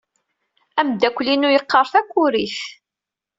Ameddakel-inu 0.79 1.49
yeqqar 1.51 1.87
takurit. 1.93 2.57